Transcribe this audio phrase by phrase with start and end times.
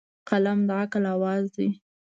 [0.29, 1.69] قلم د عقل اواز دی.